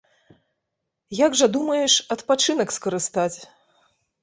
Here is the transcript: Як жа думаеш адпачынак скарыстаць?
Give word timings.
Як 1.25 1.31
жа 1.41 1.47
думаеш 1.59 1.99
адпачынак 2.17 2.69
скарыстаць? 2.79 3.39